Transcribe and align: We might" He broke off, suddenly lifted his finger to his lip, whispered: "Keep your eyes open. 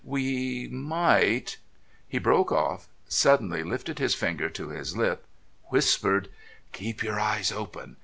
We 0.03 0.67
might" 0.67 1.57
He 2.09 2.17
broke 2.17 2.51
off, 2.51 2.87
suddenly 3.07 3.61
lifted 3.61 3.99
his 3.99 4.15
finger 4.15 4.49
to 4.49 4.69
his 4.69 4.97
lip, 4.97 5.27
whispered: 5.65 6.27
"Keep 6.73 7.03
your 7.03 7.19
eyes 7.19 7.51
open. 7.51 7.97